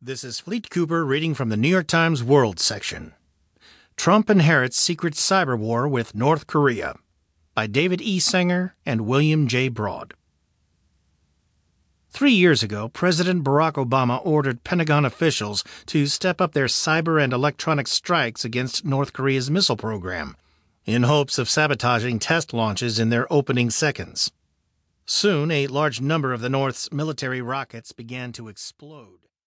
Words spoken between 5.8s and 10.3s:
with North Korea by David E. Sanger and William J. Broad.